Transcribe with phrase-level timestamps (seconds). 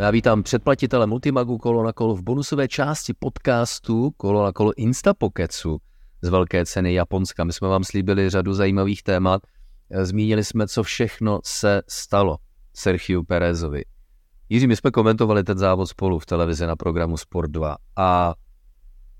[0.00, 5.80] Já vítám předplatitele Multimagu Kolo na kolo v bonusové části podcastu Kolo na kolo Instapokecu
[6.22, 7.44] z velké ceny Japonska.
[7.44, 9.42] My jsme vám slíbili řadu zajímavých témat.
[10.02, 12.36] Zmínili jsme, co všechno se stalo
[12.74, 13.84] Sergio Perezovi.
[14.48, 18.34] Jiří, my jsme komentovali ten závod spolu v televizi na programu Sport 2 a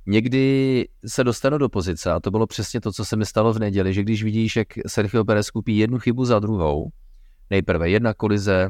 [0.06, 3.58] někdy se dostanu do pozice, a to bylo přesně to, co se mi stalo v
[3.58, 6.88] neděli, že když vidíš, jak Sergio Perez kupí jednu chybu za druhou,
[7.50, 8.68] nejprve jedna kolize,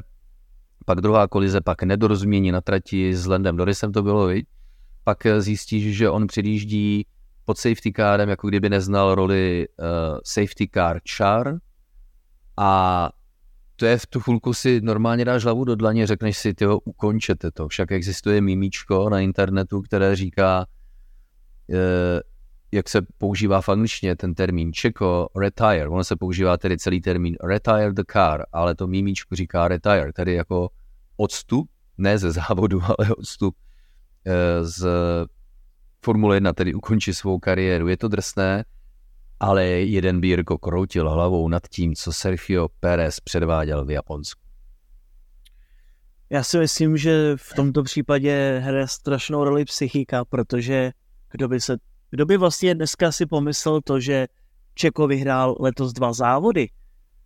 [0.84, 4.46] pak druhá kolize, pak nedorozumění na trati s Landem Dorisem to bylo, viď?
[5.08, 7.06] pak zjistíš, že on předjíždí
[7.44, 11.54] pod safety carem, jako kdyby neznal roli uh, safety car char
[12.56, 13.10] a
[13.76, 17.50] to je v tu chvilku si normálně dáš hlavu do dlaně, řekneš si, tyho, ukončete
[17.50, 17.68] to.
[17.68, 20.66] Však existuje mimíčko na internetu, které říká,
[21.68, 21.76] uh,
[22.72, 25.88] jak se používá v angličtině ten termín čeko, retire.
[25.88, 30.34] Ono se používá tedy celý termín retire the car, ale to mimíčko říká retire, tedy
[30.34, 30.68] jako
[31.16, 33.56] odstup, ne ze závodu, ale odstup
[34.26, 34.86] eh, z
[36.04, 37.88] Formule 1, tedy ukončí svou kariéru.
[37.88, 38.64] Je to drsné,
[39.40, 44.40] ale jeden by Jirko kroutil hlavou nad tím, co Sergio Pérez předváděl v Japonsku.
[46.30, 50.92] Já si myslím, že v tomto případě hraje strašnou roli psychika, protože
[51.30, 51.76] kdo by, se,
[52.10, 54.26] kdo by vlastně dneska si pomyslel to, že
[54.74, 56.68] Čeko vyhrál letos dva závody,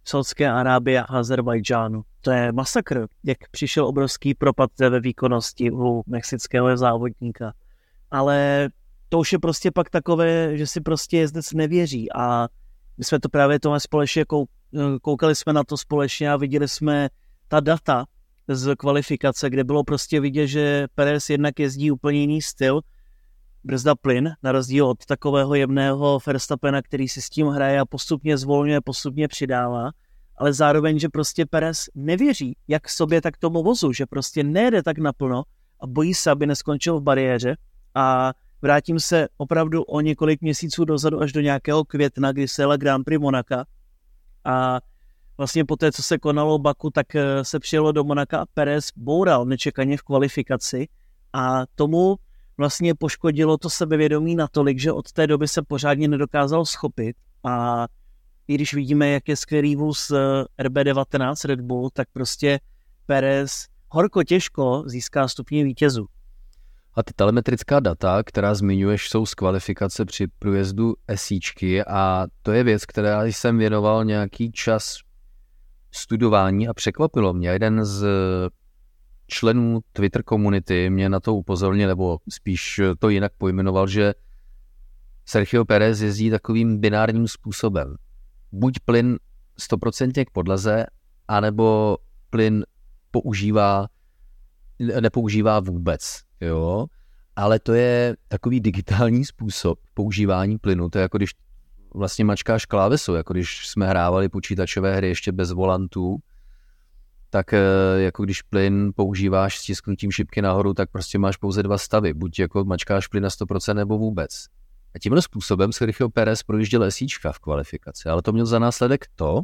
[0.04, 2.02] Saudské Arábie a Azerbajdžánu.
[2.20, 7.52] To je masakr, jak přišel obrovský propad ve výkonnosti u mexického závodníka.
[8.10, 8.68] Ale
[9.08, 12.48] to už je prostě pak takové, že si prostě jezdec nevěří a
[12.98, 14.24] my jsme to právě tohle společně
[15.02, 17.08] koukali jsme na to společně a viděli jsme
[17.48, 18.04] ta data
[18.48, 22.80] z kvalifikace, kde bylo prostě vidět, že Perez jednak jezdí úplně jiný styl,
[23.64, 28.38] brzda plyn, na rozdíl od takového jemného Verstappena, který si s tím hraje a postupně
[28.38, 29.90] zvolňuje, postupně přidává,
[30.36, 34.98] ale zároveň, že prostě Perez nevěří jak sobě, tak tomu vozu, že prostě nejede tak
[34.98, 35.42] naplno
[35.80, 37.56] a bojí se, aby neskončil v bariéře.
[37.94, 38.32] A
[38.62, 43.04] vrátím se opravdu o několik měsíců dozadu až do nějakého května, kdy se jela Grand
[43.04, 43.64] Prix Monaka.
[44.44, 44.80] A
[45.38, 48.88] vlastně po té, co se konalo Baku, tak eh, se přijelo do Monaka a Perez
[48.96, 50.88] boural nečekaně v kvalifikaci.
[51.32, 52.16] A tomu
[52.56, 57.86] vlastně poškodilo to sebevědomí natolik, že od té doby se pořádně nedokázal schopit a
[58.48, 62.60] i když vidíme, jak je skvělý vůz eh, RB19 Red Bull, tak prostě
[63.06, 66.06] Perez horko těžko získá stupně vítězů.
[66.94, 72.64] A ty telemetrická data, která zmiňuješ, jsou z kvalifikace při průjezdu esíčky a to je
[72.64, 74.98] věc, která jsem věnoval nějaký čas
[75.90, 77.48] studování a překvapilo mě.
[77.48, 78.06] Jeden z
[79.32, 84.14] členů Twitter komunity mě na to upozornil, nebo spíš to jinak pojmenoval, že
[85.24, 87.96] Sergio Perez jezdí takovým binárním způsobem.
[88.52, 89.18] Buď plyn
[89.60, 90.86] 100% k podlaze,
[91.28, 91.96] anebo
[92.30, 92.64] plyn
[93.10, 93.88] používá,
[95.00, 96.20] nepoužívá vůbec.
[96.40, 96.86] Jo?
[97.36, 100.88] Ale to je takový digitální způsob používání plynu.
[100.88, 101.30] To je jako když
[101.94, 106.18] vlastně mačkáš klávesu, jako když jsme hrávali počítačové hry ještě bez volantů,
[107.32, 107.60] tak eh,
[107.96, 112.14] jako když plyn používáš s tisknutím šipky nahoru, tak prostě máš pouze dva stavy.
[112.14, 114.46] Buď jako mačkáš plyn na 100% nebo vůbec.
[114.94, 119.42] A tímhle způsobem Sergio Perez projížděl esíčka v kvalifikaci, ale to měl za následek to,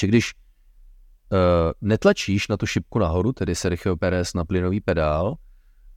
[0.00, 1.38] že když uh,
[1.80, 5.34] netlačíš na tu šipku nahoru, tedy Sergio Perez na plynový pedál,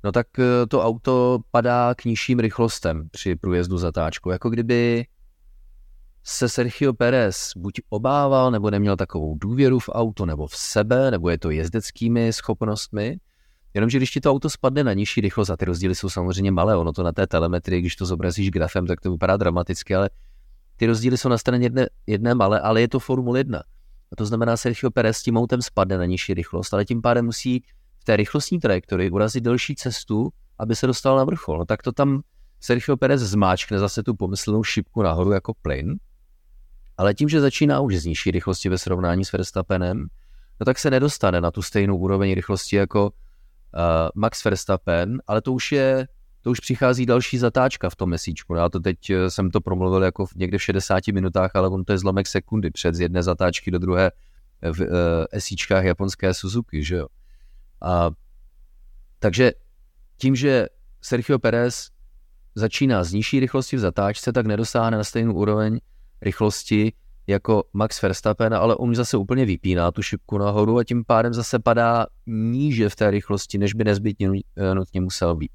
[0.03, 5.05] no tak uh, to auto padá k nižším rychlostem při průjezdu zatáčkou, jako kdyby
[6.23, 11.29] se Sergio Perez buď obával, nebo neměl takovou důvěru v auto, nebo v sebe, nebo
[11.29, 13.19] je to jezdeckými schopnostmi.
[13.73, 16.77] Jenomže když ti to auto spadne na nižší rychlost, a ty rozdíly jsou samozřejmě malé,
[16.77, 20.09] ono to na té telemetrii, když to zobrazíš grafem, tak to vypadá dramaticky, ale
[20.77, 23.59] ty rozdíly jsou na straně jedné, jedné malé, ale je to Formule 1.
[24.11, 27.63] A to znamená, Sergio Perez tím autem spadne na nižší rychlost, ale tím pádem musí
[27.99, 30.29] v té rychlostní trajektorii urazit delší cestu,
[30.59, 31.57] aby se dostal na vrchol.
[31.57, 32.21] No tak to tam
[32.59, 35.97] Sergio Perez zmáčkne zase tu pomyslnou šipku nahoru jako plyn
[37.01, 40.07] ale tím, že začíná už z nižší rychlosti ve srovnání s Verstappenem,
[40.59, 43.11] no tak se nedostane na tu stejnou úroveň rychlosti jako uh,
[44.15, 46.07] Max Verstappen, ale to už je,
[46.41, 48.55] to už přichází další zatáčka v tom mesíčku.
[48.55, 51.91] Já to teď eh, jsem to promluvil jako někde v 60 minutách, ale on to
[51.91, 54.11] je zlomek sekundy před z jedné zatáčky do druhé
[54.61, 54.87] v uh,
[55.31, 57.07] esíčkách japonské Suzuki, že jo.
[57.81, 58.09] A,
[59.19, 59.51] takže
[60.17, 60.67] tím, že
[61.01, 61.89] Sergio Perez
[62.55, 65.79] začíná z nižší rychlosti v zatáčce, tak nedosáhne na stejnou úroveň
[66.21, 66.93] rychlosti
[67.27, 71.59] jako Max Verstappen, ale on zase úplně vypíná tu šipku nahoru a tím pádem zase
[71.59, 74.29] padá níže v té rychlosti, než by nezbytně
[74.73, 75.51] nutně musel být.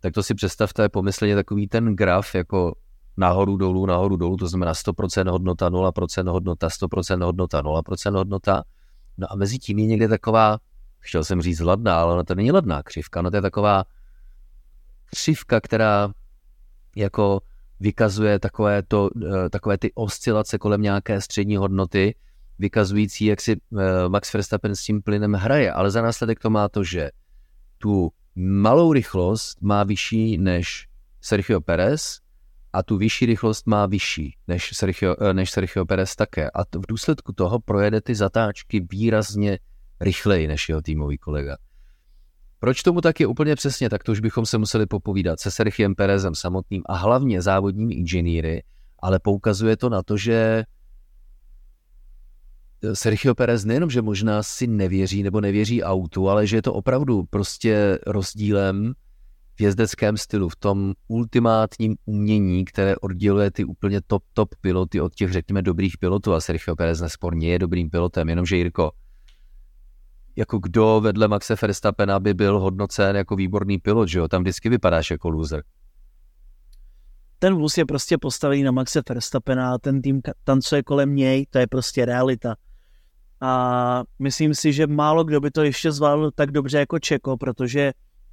[0.00, 2.74] Tak to si představte pomyslně takový ten graf jako
[3.16, 8.62] nahoru dolů, nahoru dolů, to znamená 100% hodnota, 0% hodnota, 100% hodnota, 0% hodnota.
[9.18, 10.58] No a mezi tím je někde taková
[10.98, 13.84] chtěl jsem říct ladná, ale ona to není ladná křivka, no to je taková
[15.04, 16.12] křivka, která
[16.96, 17.40] jako
[17.80, 22.14] vykazuje takové, to, eh, takové ty oscilace kolem nějaké střední hodnoty,
[22.58, 26.68] vykazující, jak si eh, Max Verstappen s tím plynem hraje, ale za následek to má
[26.68, 27.10] to, že
[27.78, 30.88] tu malou rychlost má vyšší než
[31.20, 32.18] Sergio Perez
[32.72, 36.50] a tu vyšší rychlost má vyšší než Sergio, eh, než Sergio Perez také.
[36.50, 39.58] A v důsledku toho projede ty zatáčky výrazně
[40.00, 41.56] rychleji než jeho týmový kolega.
[42.60, 45.94] Proč tomu tak je úplně přesně, tak to už bychom se museli popovídat se Sergiem
[45.94, 48.62] Perezem samotným a hlavně závodními inženýry,
[48.98, 50.64] ale poukazuje to na to, že
[52.94, 57.24] Sergio Perez nejenom, že možná si nevěří nebo nevěří autu, ale že je to opravdu
[57.30, 58.94] prostě rozdílem
[59.56, 65.14] v jezdeckém stylu, v tom ultimátním umění, které odděluje ty úplně top, top piloty od
[65.14, 66.32] těch, řekněme, dobrých pilotů.
[66.32, 68.90] A Sergio Perez nesporně je dobrým pilotem, jenomže Jirko,
[70.38, 74.28] jako kdo vedle Maxe Verstappena by byl hodnocen jako výborný pilot, že jo?
[74.28, 75.62] Tam vždycky vypadáš jako loser.
[77.38, 81.58] Ten vůz je prostě postavený na Maxe Verstappena a ten tým tancuje kolem něj, to
[81.58, 82.54] je prostě realita.
[83.40, 87.92] A myslím si, že málo kdo by to ještě zvládl tak dobře jako Čeko, protože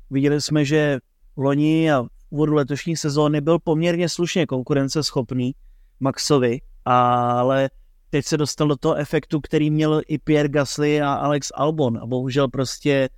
[0.09, 0.99] viděli jsme, že
[1.37, 5.55] loni a v úvodu letošní sezóny byl poměrně slušně konkurenceschopný
[5.99, 7.69] Maxovi, ale
[8.15, 11.97] teď se dostal do toho efektu, který měl i Pierre Gasly a Alex Albon.
[11.97, 13.09] A bohužel prostě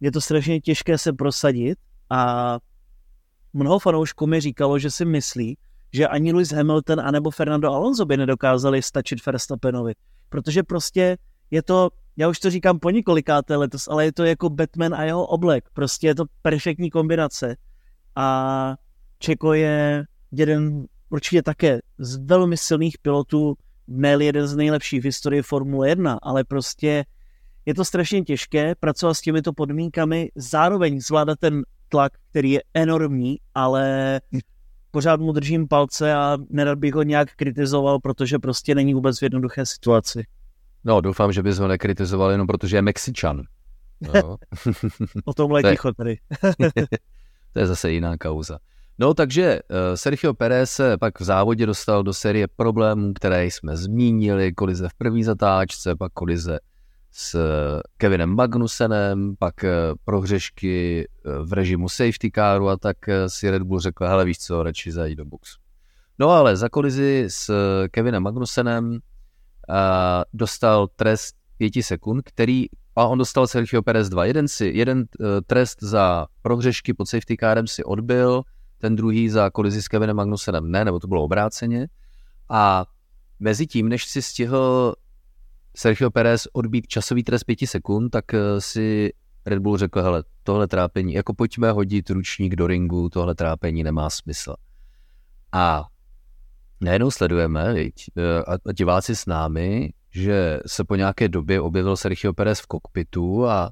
[0.00, 1.78] je to strašně těžké se prosadit.
[2.10, 2.58] A
[3.52, 5.58] mnoho fanoušků mi říkalo, že si myslí,
[5.92, 9.92] že ani Lewis Hamilton anebo Fernando Alonso by nedokázali stačit Verstappenovi,
[10.28, 11.18] protože prostě
[11.50, 15.04] je to, já už to říkám po několikáté letos, ale je to jako Batman a
[15.04, 17.56] jeho oblek, prostě je to perfektní kombinace.
[18.16, 18.76] A
[19.18, 23.54] Čeko je jeden určitě také z velmi silných pilotů,
[23.88, 27.04] ne jeden z nejlepších v historii Formule 1, ale prostě
[27.66, 33.36] je to strašně těžké pracovat s těmito podmínkami, zároveň zvládat ten tlak, který je enormní,
[33.54, 34.20] ale
[34.90, 39.22] pořád mu držím palce a nerad bych ho nějak kritizoval, protože prostě není vůbec v
[39.22, 40.24] jednoduché situaci.
[40.84, 43.42] No, doufám, že bys ho nekritizoval jenom protože je Mexičan.
[44.00, 44.36] No.
[45.24, 46.16] o tomhle ticho tady.
[47.52, 48.58] to je zase jiná kauza.
[48.98, 53.76] No takže uh, Sergio Perez se pak v závodě dostal do série problémů, které jsme
[53.76, 56.58] zmínili, kolize v první zatáčce, pak kolize
[57.14, 59.70] s eh, Kevinem Magnusenem, pak uh,
[60.04, 61.08] prohřešky
[61.42, 62.96] v režimu safety caru a tak
[63.26, 65.58] si Red Bull řekl, hele víš co, radši zajít do boxu.
[66.18, 67.50] No ale za kolizi s
[67.90, 68.96] Kevinem Magnusenem uh,
[70.32, 72.66] dostal trest 5 sekund, který
[72.96, 74.24] a on dostal Sergio Perez 2.
[74.24, 75.04] Jeden, si, jeden
[75.46, 78.42] trest za prohřešky pod safety carem si odbil,
[78.82, 81.88] ten druhý za kolizi s Kevinem Magnusenem ne, nebo to bylo obráceně.
[82.48, 82.84] A
[83.40, 84.94] mezi tím, než si stihl
[85.76, 89.12] Sergio Perez odbít časový trest 5 sekund, tak eh, si
[89.46, 94.10] Red Bull řekl, hele, tohle trápení, jako pojďme hodit ručník do ringu, tohle trápení nemá
[94.10, 94.54] smysl.
[95.52, 95.84] A
[96.80, 102.60] najednou sledujeme, eh, a diváci s námi, že se po nějaké době objevil Sergio Perez
[102.60, 103.70] v kokpitu a,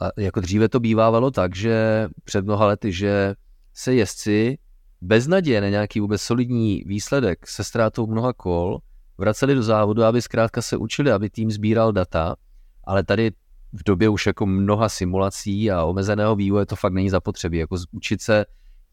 [0.00, 3.34] a jako dříve to bývávalo tak, že před mnoha lety, že
[3.74, 4.58] se jezdci
[5.00, 8.78] bez naděje na nějaký vůbec solidní výsledek se ztrátou mnoha kol
[9.18, 12.36] vraceli do závodu, aby zkrátka se učili, aby tým sbíral data,
[12.84, 13.30] ale tady
[13.72, 17.58] v době už jako mnoha simulací a omezeného vývoje to fakt není zapotřebí.
[17.58, 18.44] Jako učit se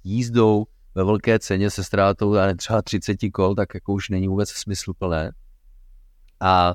[0.04, 0.66] jízdou
[0.96, 5.32] ve velké ceně se ztrátou třeba 30 kol, tak jako už není vůbec smysluplné.
[6.40, 6.74] A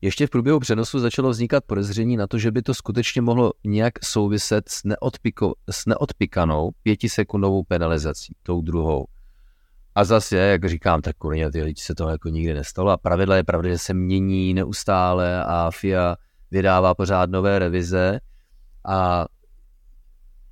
[0.00, 4.04] ještě v průběhu přenosu začalo vznikat podezření na to, že by to skutečně mohlo nějak
[4.04, 9.06] souviset s, neodpiko, s neodpikanou pětisekundovou penalizací, tou druhou.
[9.94, 13.36] A zase, jak říkám, tak kurně ty lidi se toho jako nikdy nestalo a pravidla
[13.36, 16.16] je pravda, že se mění neustále a FIA
[16.50, 18.20] vydává pořád nové revize
[18.88, 19.26] a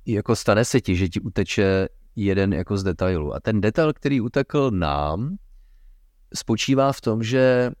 [0.05, 3.33] jako stane se ti, že ti uteče jeden jako z detailů.
[3.33, 5.35] A ten detail, který utekl nám,
[6.35, 7.71] spočívá v tom, že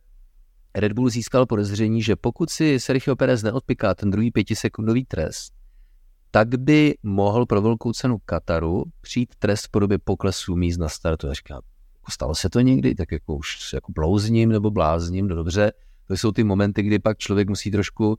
[0.75, 5.53] Red Bull získal podezření, že pokud si Sergio Perez neodpiká ten druhý pětisekundový trest,
[6.31, 11.27] tak by mohl pro velkou cenu Kataru přijít trest v podobě poklesu míst na startu.
[11.27, 11.61] Já říkám,
[11.95, 15.71] jako stalo se to někdy, tak jako už jako blouzním nebo blázním, no dobře,
[16.07, 18.15] to jsou ty momenty, kdy pak člověk musí trošku uh,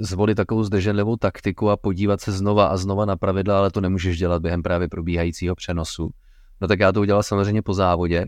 [0.00, 4.18] zvolit takovou zdrženlivou taktiku a podívat se znova a znova na pravidla, ale to nemůžeš
[4.18, 6.10] dělat během právě probíhajícího přenosu.
[6.60, 8.26] No tak já to udělal samozřejmě po závodě,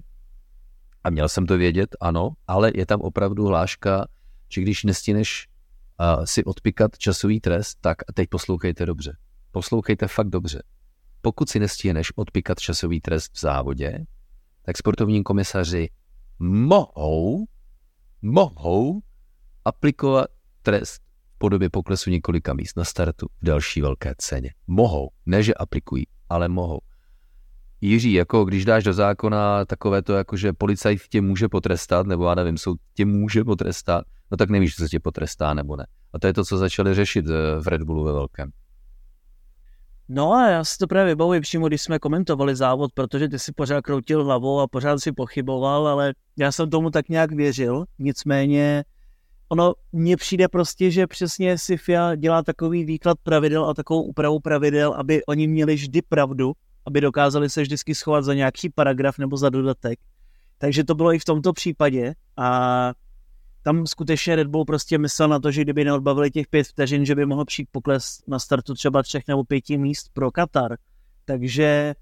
[1.04, 4.06] a měl jsem to vědět, ano, ale je tam opravdu hláška,
[4.48, 5.48] že když nestíneš
[6.00, 9.16] uh, si odpikat časový trest, tak a teď poslouchejte dobře.
[9.50, 10.62] Poslouchejte fakt dobře.
[11.20, 14.04] Pokud si nestíneš odpikat časový trest v závodě,
[14.62, 15.88] tak sportovní komisaři
[16.38, 17.46] mohou,
[18.22, 19.00] mohou
[19.64, 20.26] aplikovat
[20.62, 21.02] trest
[21.38, 24.54] podobě poklesu několika míst na startu v další velké ceně.
[24.66, 26.80] Mohou, ne že aplikují, ale mohou.
[27.84, 32.28] Jiří, jako když dáš do zákona takové to, jako že policajt tě může potrestat, nebo
[32.28, 35.86] já nevím, soud tě může potrestat, no tak nevíš, co tě potrestá nebo ne.
[36.12, 38.50] A to je to, co začali řešit eh, v Red Bullu ve velkém.
[40.08, 43.52] No a já si to právě vybavuji přímo, když jsme komentovali závod, protože ty si
[43.52, 47.84] pořád kroutil hlavou a pořád si pochyboval, ale já jsem tomu tak nějak věřil.
[47.98, 48.84] Nicméně
[49.48, 54.40] ono mně přijde prostě, že přesně si FIA dělá takový výklad pravidel a takovou úpravu
[54.40, 56.52] pravidel, aby oni měli vždy pravdu,
[56.86, 59.98] aby dokázali se vždycky schovat za nějaký paragraf nebo za dodatek.
[60.58, 62.92] Takže to bylo i v tomto případě a
[63.62, 67.14] tam skutečně Red Bull prostě myslel na to, že kdyby neodbavili těch pět vteřin, že
[67.14, 70.76] by mohl přijít pokles na startu třeba třech nebo pěti míst pro Katar.
[71.24, 71.94] Takže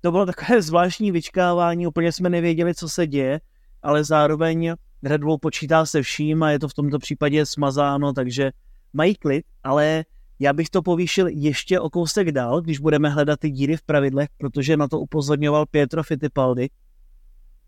[0.00, 3.40] to bylo takové zvláštní vyčkávání, úplně jsme nevěděli, co se děje,
[3.82, 8.50] ale zároveň Red Bull počítá se vším a je to v tomto případě smazáno, takže
[8.92, 10.04] mají klid, ale
[10.38, 14.28] já bych to povýšil ještě o kousek dál, když budeme hledat ty díry v pravidlech,
[14.38, 16.70] protože na to upozorňoval Pietro Fittipaldi,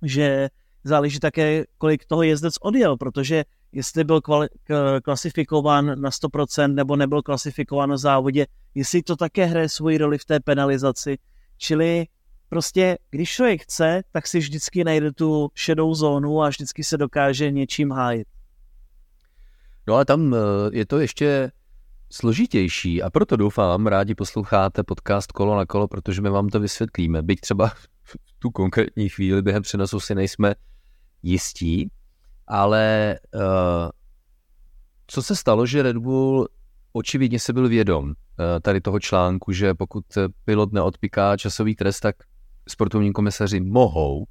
[0.02, 0.48] že
[0.84, 4.48] záleží také, kolik toho jezdec odjel, protože jestli byl kvali-
[5.02, 10.24] klasifikován na 100% nebo nebyl klasifikován na závodě, jestli to také hraje svoji roli v
[10.24, 11.18] té penalizaci.
[11.56, 12.06] Čili
[12.48, 17.50] prostě, když člověk chce, tak si vždycky najde tu šedou zónu a vždycky se dokáže
[17.50, 18.28] něčím hájit.
[19.88, 20.38] No a tam eh,
[20.72, 21.50] je to ještě
[22.10, 27.22] složitější a proto doufám, rádi posloucháte podcast Kolo na kolo, protože my vám to vysvětlíme.
[27.22, 27.68] Byť třeba
[28.02, 30.54] v tu konkrétní chvíli během přenosu si nejsme
[31.22, 31.90] jistí,
[32.46, 33.40] ale uh,
[35.06, 36.48] co se stalo, že Red Bull
[36.92, 38.14] očividně se byl vědom uh,
[38.62, 40.04] tady toho článku, že pokud
[40.44, 42.16] pilot neodpiká časový trest, tak
[42.68, 44.26] sportovní komisaři mohou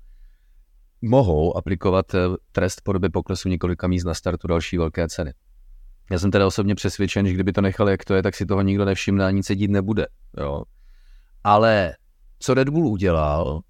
[1.01, 2.19] mohou aplikovat eh,
[2.51, 5.33] trest po době poklesu několika míst na startu další velké ceny.
[6.11, 8.61] Já jsem teda osobně přesvědčen, že kdyby to nechal, jak to je, tak si toho
[8.61, 10.07] nikdo nevšimne a nic se dít nebude.
[10.37, 10.63] Jo.
[11.43, 11.95] Ale
[12.39, 13.61] co Red Bull udělal,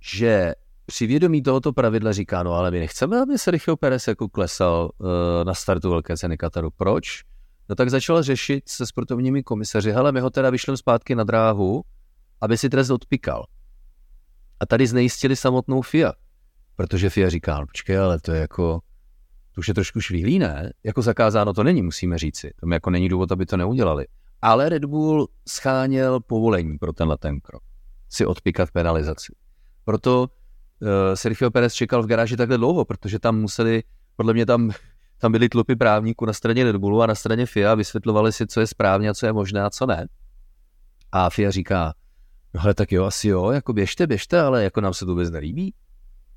[0.00, 0.52] že
[0.86, 5.08] při vědomí tohoto pravidla říká, no ale my nechceme, aby Sergio Perez jako klesal uh,
[5.44, 6.70] na startu velké ceny Kataru.
[6.70, 7.22] Proč?
[7.68, 11.82] No tak začal řešit se sportovními komisaři, hele, my ho teda vyšleme zpátky na dráhu,
[12.40, 13.46] aby si trest odpikal.
[14.60, 16.12] A tady znejistili samotnou FIA,
[16.76, 18.80] protože FIA říká, no počkej, ale to je jako,
[19.56, 20.72] to už je trošku švihlý, ne?
[20.84, 22.50] Jako zakázáno to není, musíme říci.
[22.60, 24.06] Tam jako není důvod, aby to neudělali.
[24.42, 27.62] Ale Red Bull scháněl povolení pro tenhle ten krok.
[28.08, 29.32] Si odpikat penalizaci.
[29.84, 33.82] Proto uh, Sergio Perez čekal v garáži takhle dlouho, protože tam museli,
[34.16, 34.70] podle mě tam,
[35.18, 38.60] tam byly tlupy právníků na straně Red Bullu a na straně FIA, vysvětlovali si, co
[38.60, 40.06] je správně a co je možné a co ne.
[41.12, 41.94] A FIA říká,
[42.54, 45.30] no ale tak jo, asi jo, jako běžte, běžte, ale jako nám se to vůbec
[45.30, 45.74] nelíbí.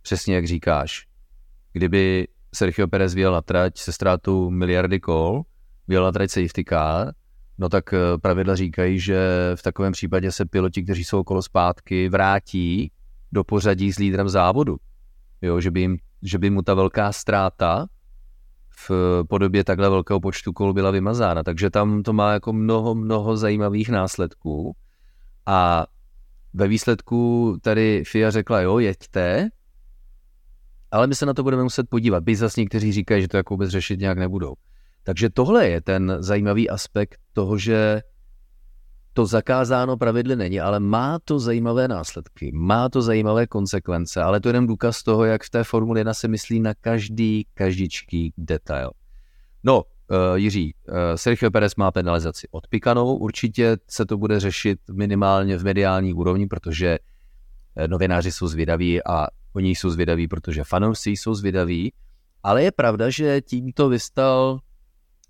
[0.01, 1.07] Přesně jak říkáš.
[1.73, 5.43] Kdyby Sergio Perez vyjel na trať se ztrátou miliardy kol,
[5.87, 7.13] vyjel na trať safety car,
[7.57, 9.19] no tak eh, pravidla říkají, že
[9.55, 12.91] v takovém případě se piloti, kteří jsou okolo zpátky, vrátí
[13.31, 14.77] do pořadí s lídrem závodu.
[15.41, 17.85] Jo, že, by jim, že by mu ta velká ztráta
[18.87, 21.43] v podobě takhle velkého počtu kol byla vymazána.
[21.43, 24.75] Takže tam to má jako mnoho, mnoho zajímavých následků.
[25.45, 25.85] A
[26.53, 29.49] ve výsledku tady FIA řekla, jo, jeďte,
[30.91, 32.23] ale my se na to budeme muset podívat.
[32.23, 34.53] By zase někteří říkají, že to jako vůbec řešit nějak nebudou.
[35.03, 38.01] Takže tohle je ten zajímavý aspekt toho, že
[39.13, 44.49] to zakázáno pravidly není, ale má to zajímavé následky, má to zajímavé konsekvence, ale to
[44.49, 48.91] je jen důkaz toho, jak v té Formule 1 se myslí na každý, každičký detail.
[49.63, 55.57] No, uh, Jiří, uh, Sergio Perez má penalizaci odpikanou, určitě se to bude řešit minimálně
[55.57, 56.97] v mediální úrovni, protože
[57.87, 61.93] novináři jsou zvědaví a oni jsou zvědaví, protože fanoušci jsou zvědaví,
[62.43, 64.59] ale je pravda, že tímto vystal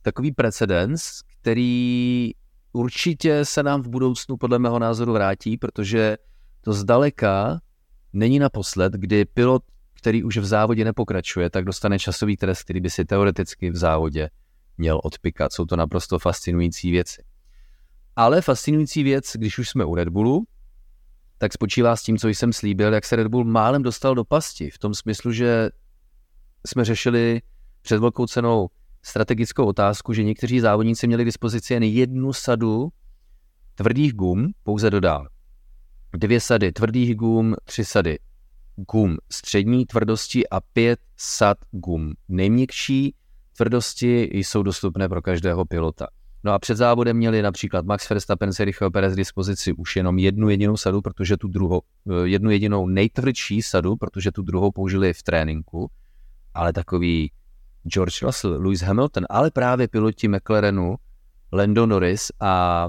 [0.02, 2.32] takový precedens, který
[2.74, 6.18] určitě se nám v budoucnu podle mého názoru vrátí, protože
[6.62, 7.60] to zdaleka
[8.14, 12.90] není naposled, kdy pilot, který už v závodě nepokračuje, tak dostane časový trest, který by
[12.90, 14.30] si teoreticky v závodě
[14.78, 15.54] měl odpikat.
[15.54, 17.24] Jsou to naprosto fascinující věci.
[18.16, 20.44] Ale fascinující věc, když už jsme u Red Bullu,
[21.40, 24.70] tak spočívá s tím, co jsem slíbil, jak se Red Bull málem dostal do pasti.
[24.70, 25.70] V tom smyslu, že
[26.68, 27.42] jsme řešili
[27.82, 28.70] před velkou cenou
[29.04, 32.90] strategickou otázku, že někteří závodníci měli k dispozici jen jednu sadu
[33.76, 35.28] tvrdých gum, pouze dodám.
[36.14, 38.20] Dvě sady tvrdých gum, tři sady
[38.92, 43.16] gum střední tvrdosti a pět sad gum nejměkčí
[43.58, 46.08] tvrdosti jsou dostupné pro každého pilota.
[46.44, 50.78] No a před závodem měli například Max Verstappen, Sergio Perez dispozici už jenom jednu jedinou
[50.78, 55.92] sadu, protože tu druhou, eh, jednu jedinou nejtvrdší sadu, protože tu druhou použili v tréninku,
[56.54, 57.32] ale takový
[57.88, 60.96] George Russell, Lewis Hamilton, ale právě piloti McLarenu,
[61.54, 62.88] Lando Norris a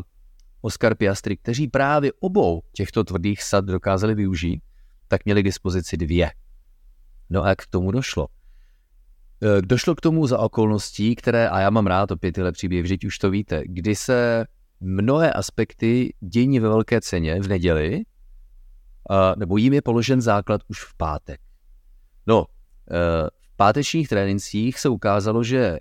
[0.60, 4.62] Oscar Piastri, kteří právě obou těchto tvrdých sad dokázali využít,
[5.08, 6.30] tak měli k dispozici dvě.
[7.30, 8.26] No a jak k tomu došlo?
[9.42, 13.04] E, došlo k tomu za okolností, které, a já mám rád opět tyhle příběhy, vždyť
[13.04, 14.46] už to víte, kdy se
[14.80, 18.02] mnohé aspekty dění ve velké ceně v neděli,
[19.36, 21.40] nebo jim je položen základ už v pátek.
[22.26, 22.46] No,
[22.90, 25.78] e, v pátečních trénincích se ukázalo, že e,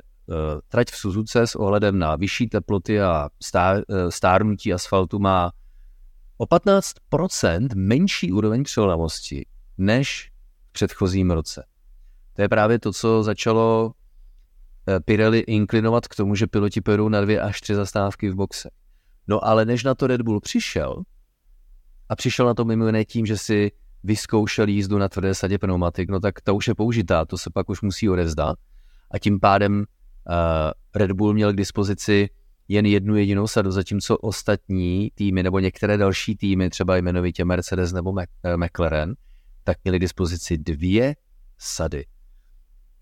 [0.67, 3.29] trať v Suzuce s ohledem na vyšší teploty a
[4.09, 5.51] stárnutí asfaltu má
[6.37, 9.45] o 15% menší úroveň přilnavosti
[9.77, 10.31] než
[10.69, 11.68] v předchozím roce.
[12.39, 13.91] To je právě to, co začalo
[14.87, 18.69] eh, Pirelli inklinovat k tomu, že piloti pojedou na dvě až tři zastávky v boxe.
[19.27, 21.03] No ale než na to Red Bull přišel,
[22.09, 23.71] a přišel na to mimo jiné tím, že si
[24.03, 27.69] vyzkoušel jízdu na tvrdé sadě pneumatik, no tak ta už je použitá, to se pak
[27.69, 28.57] už musí odevzdat.
[29.11, 29.85] A tím pádem uh,
[30.95, 32.29] Red Bull měl k dispozici
[32.67, 38.13] jen jednu jedinou sadu, zatímco ostatní týmy nebo některé další týmy, třeba jmenovitě Mercedes nebo
[38.19, 39.13] eh, McLaren,
[39.63, 41.15] tak měli k dispozici dvě
[41.57, 42.05] sady.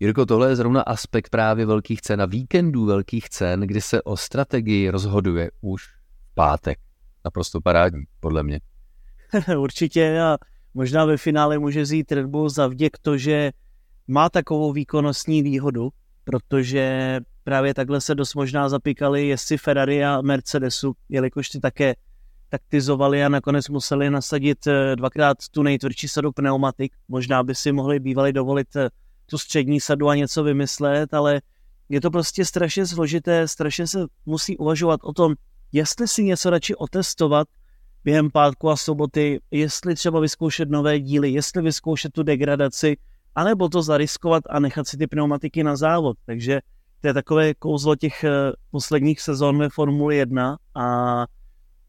[0.00, 4.16] Jirko, tohle je zrovna aspekt právě velkých cen a víkendů velkých cen, kdy se o
[4.16, 6.78] strategii rozhoduje už v pátek.
[7.24, 8.60] Naprosto parádní, podle mě.
[9.58, 10.38] Určitě a
[10.74, 13.52] možná ve finále může zít Red Bull za vděk to, že
[14.08, 15.88] má takovou výkonnostní výhodu,
[16.24, 21.94] protože právě takhle se dost možná zapíkali jestli Ferrari a Mercedesu, jelikož ty také
[22.48, 26.92] taktizovali a nakonec museli nasadit eh, dvakrát tu nejtvrdší sadu pneumatik.
[27.08, 28.88] Možná by si mohli bývali dovolit eh,
[29.30, 31.40] tu střední sadu a něco vymyslet, ale
[31.88, 35.34] je to prostě strašně složité, strašně se musí uvažovat o tom,
[35.72, 37.48] jestli si něco radši otestovat
[38.04, 42.96] během pátku a soboty, jestli třeba vyzkoušet nové díly, jestli vyzkoušet tu degradaci,
[43.34, 46.16] anebo to zariskovat a nechat si ty pneumatiky na závod.
[46.26, 46.60] Takže
[47.00, 48.30] to je takové kouzlo těch eh,
[48.70, 51.26] posledních sezon ve Formuli 1 a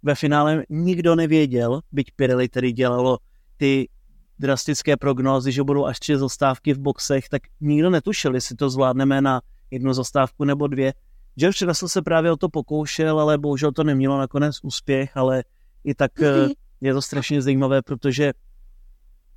[0.04, 3.18] ve finále nikdo nevěděl, byť Pirelli tedy dělalo
[3.58, 3.90] ty
[4.40, 9.22] drastické prognózy, že budou až tři zastávky v boxech, tak nikdo netušil, jestli to zvládneme
[9.22, 10.94] na jednu zastávku nebo dvě.
[11.36, 15.44] George Russell se právě o to pokoušel, ale bohužel to nemělo nakonec úspěch, ale
[15.84, 16.54] i tak mm-hmm.
[16.82, 18.34] je to strašně zajímavé, protože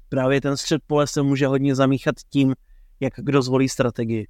[0.08, 2.54] právě ten střed pole se může hodně zamíchat tím,
[3.00, 4.26] jak kdo zvolí strategii.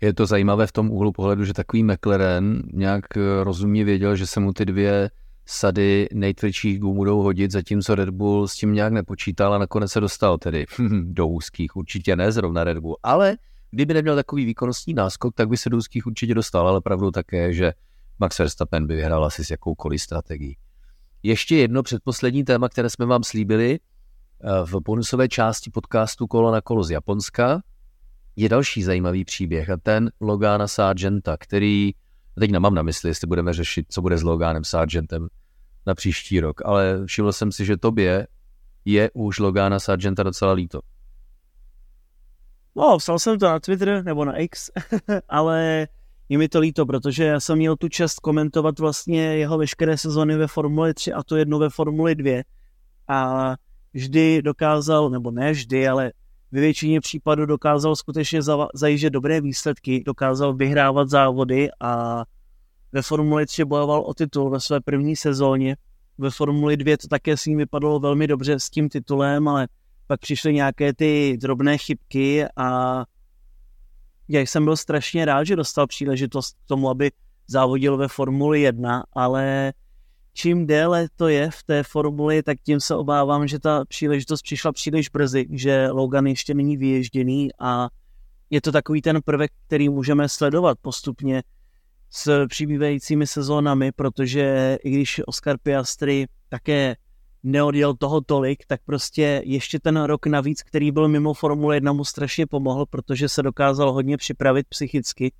[0.00, 4.26] Je to zajímavé v tom úhlu pohledu, že takový McLaren nějak eh, rozumně věděl, že
[4.26, 5.10] se mu ty dvě
[5.50, 10.00] sady nejtvrdších gum budou hodit, zatímco Red Bull s tím nějak nepočítal a nakonec se
[10.00, 10.66] dostal tedy
[11.02, 11.76] do úzkých.
[11.76, 13.36] Určitě ne zrovna Red Bull, ale
[13.70, 17.52] kdyby neměl takový výkonnostní náskok, tak by se do úzkých určitě dostal, ale pravdou také,
[17.52, 17.72] že
[18.18, 20.56] Max Verstappen by vyhrál asi s jakoukoliv strategií.
[21.22, 26.60] Ještě jedno předposlední téma, které jsme vám slíbili eh, v bonusové části podcastu Kolo na
[26.60, 27.60] kolo z Japonska,
[28.36, 31.92] je další zajímavý příběh a ten Logana Sargenta, který,
[32.38, 35.28] teď nemám na mysli, jestli budeme řešit, co bude s Loganem Sargentem
[35.88, 38.26] na příští rok, ale všiml jsem si, že tobě
[38.84, 40.80] je už Logana Sargenta docela líto.
[42.76, 44.70] No, psal jsem to na Twitter nebo na X,
[45.28, 45.88] ale
[46.28, 50.36] je mi to líto, protože já jsem měl tu čest komentovat vlastně jeho veškeré sezony
[50.36, 52.42] ve Formuli 3 a to jedno ve Formuli 2
[53.08, 53.54] a
[53.94, 56.12] vždy dokázal, nebo ne vždy, ale
[56.52, 58.40] ve většině případů dokázal skutečně
[58.74, 62.24] zajíždět dobré výsledky, dokázal vyhrávat závody a
[62.92, 65.76] ve Formuli 3 bojoval o titul ve své první sezóně.
[66.18, 69.68] Ve Formuli 2 to také s ním vypadalo velmi dobře s tím titulem, ale
[70.06, 73.04] pak přišly nějaké ty drobné chybky a
[74.28, 77.10] já jsem byl strašně rád, že dostal příležitost k tomu, aby
[77.46, 79.72] závodil ve Formuli 1, ale
[80.32, 84.72] čím déle to je v té formuli, tak tím se obávám, že ta příležitost přišla
[84.72, 87.88] příliš brzy, že Logan ještě není vyježděný a
[88.50, 91.42] je to takový ten prvek, který můžeme sledovat postupně
[92.10, 96.96] s přibývajícími sezónami, protože i když Oscar Piastri také
[97.42, 102.04] neodjel toho tolik, tak prostě ještě ten rok navíc, který byl mimo Formule 1, mu
[102.04, 105.32] strašně pomohl, protože se dokázal hodně připravit psychicky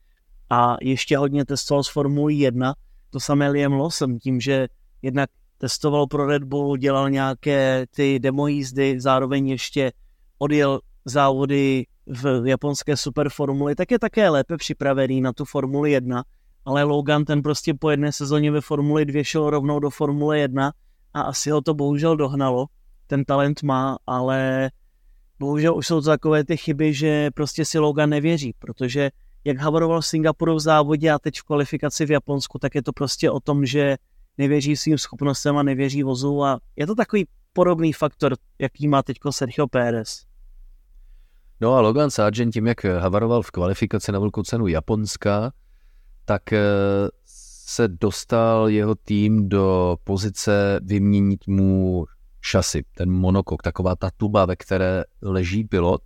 [0.50, 2.74] a ještě hodně testoval s Formulí 1.
[3.10, 4.68] To samé Liam Lawson, tím, že
[5.02, 9.92] jednak testoval pro Red Bull, dělal nějaké ty demo jízdy, zároveň ještě
[10.38, 16.24] odjel závody v japonské superformuli, tak je také lépe připravený na tu Formuli 1,
[16.68, 20.72] ale Logan ten prostě po jedné sezóně ve Formuli 2 šel rovnou do Formule 1
[21.14, 22.66] a asi ho to bohužel dohnalo.
[23.06, 24.70] Ten talent má, ale
[25.38, 29.10] bohužel už jsou to takové ty chyby, že prostě si Logan nevěří, protože
[29.44, 32.92] jak havaroval v Singapuru v závodě a teď v kvalifikaci v Japonsku, tak je to
[32.92, 33.96] prostě o tom, že
[34.38, 39.16] nevěří svým schopnostem a nevěří vozu a je to takový podobný faktor, jaký má teď
[39.30, 40.24] Sergio Pérez.
[41.60, 45.52] No a Logan Sargent tím, jak havaroval v kvalifikaci na velkou cenu Japonska,
[46.28, 46.60] tak eh,
[47.24, 52.04] se dostal jeho tým do pozice vyměnit mu
[52.40, 56.02] šasy, ten monokok, taková ta tuba, ve které leží pilot,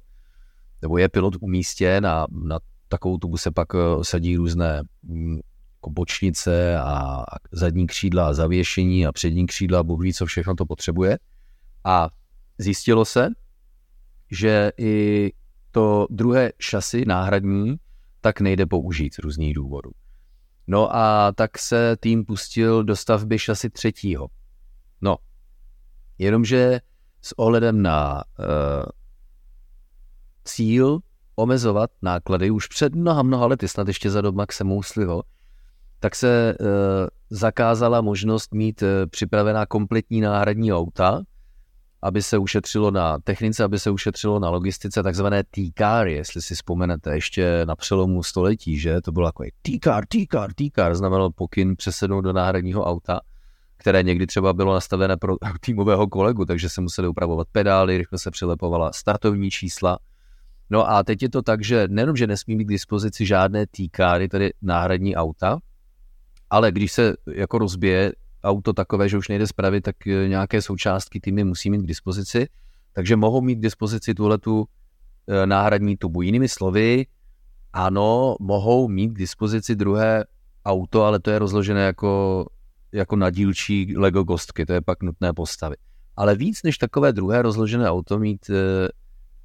[0.82, 2.58] nebo je pilot umístěn a na
[2.88, 5.40] takovou tubu se pak eh, sadí různé mm,
[5.76, 10.66] jako bočnice a zadní křídla a zavěšení a přední křídla, Bůh ví, co všechno to
[10.66, 11.18] potřebuje.
[11.84, 12.08] A
[12.58, 13.28] zjistilo se,
[14.30, 15.30] že i
[15.70, 17.76] to druhé šasy náhradní
[18.20, 19.90] tak nejde použít z různých důvodů.
[20.66, 24.28] No a tak se tým pustil do stavby šasy třetího.
[25.00, 25.16] No,
[26.18, 26.80] jenomže
[27.22, 28.46] s ohledem na uh,
[30.44, 30.98] cíl
[31.36, 35.22] omezovat náklady už před mnoha, mnoha lety, snad ještě za dob Maxe Mousliho,
[36.00, 36.66] tak se uh,
[37.30, 41.22] zakázala možnost mít uh, připravená kompletní náhradní auta,
[42.02, 47.14] aby se ušetřilo na technice, aby se ušetřilo na logistice, takzvané T-car, jestli si vzpomenete,
[47.14, 52.32] ještě na přelomu století, že to bylo jako T-car, T-car, T-car, znamenalo pokyn přesednout do
[52.32, 53.20] náhradního auta,
[53.76, 58.30] které někdy třeba bylo nastavené pro týmového kolegu, takže se museli upravovat pedály, rychle se
[58.30, 59.98] přilepovala startovní čísla.
[60.70, 64.28] No a teď je to tak, že nejenom, že nesmí mít k dispozici žádné T-cary,
[64.28, 65.58] tedy náhradní auta,
[66.50, 68.12] ale když se jako rozbije
[68.44, 72.48] auto takové, že už nejde spravit, tak eh, nějaké součástky týmy musí mít k dispozici,
[72.92, 74.64] takže mohou mít k dispozici tuhletu
[75.28, 76.22] eh, náhradní tubu.
[76.22, 77.06] Jinými slovy,
[77.72, 80.24] ano, mohou mít k dispozici druhé
[80.64, 82.46] auto, ale to je rozložené jako,
[82.92, 85.78] jako na dílčí Lego kostky, to je pak nutné postavit.
[86.16, 88.88] Ale víc než takové druhé rozložené auto mít eh,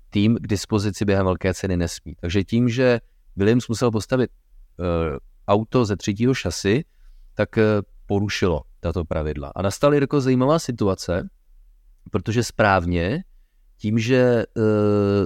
[0.10, 2.16] tým k dispozici během velké ceny nesmí.
[2.22, 3.00] Takže tím, že
[3.36, 4.32] Williams musel postavit
[5.48, 6.86] auto ze třetího šasy,
[7.34, 7.60] tak
[8.08, 9.52] porušilo tato pravidla.
[9.56, 11.30] A nastala jako zajímavá situace,
[12.12, 13.24] protože správně
[13.78, 14.64] tím, že uh,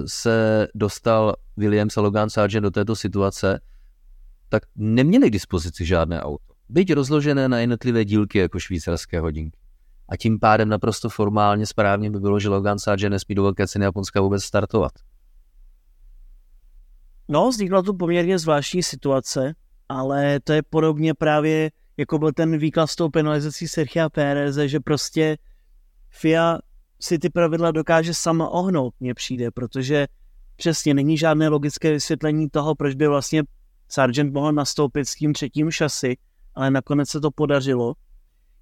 [0.06, 3.60] se dostal Williams a Logan Sargent do této situace,
[4.48, 6.54] tak neměli k dispozici žádné auto.
[6.68, 9.58] Byť rozložené na jednotlivé dílky jako švýcarské hodinky.
[10.08, 13.84] A tím pádem naprosto formálně správně by bylo, že Logan Sargent nesmí do velké ceny
[13.84, 14.92] Japonska vůbec startovat.
[17.28, 19.54] No, vznikla tu poměrně zvláštní situace,
[19.88, 24.80] ale to je podobně právě jako byl ten výklad s tou penalizací Sergio Péreze, že
[24.80, 25.38] prostě
[26.10, 26.58] FIA
[27.00, 30.06] si ty pravidla dokáže sama ohnout, mně přijde, protože
[30.56, 33.42] přesně není žádné logické vysvětlení toho, proč by vlastně
[33.88, 36.16] Sargent mohl nastoupit s tím třetím šasy,
[36.54, 37.94] ale nakonec se to podařilo.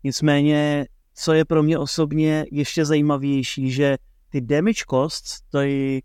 [0.04, 3.96] Nicméně, co je pro mě osobně ještě zajímavější, že
[4.28, 6.00] ty damage costs, to je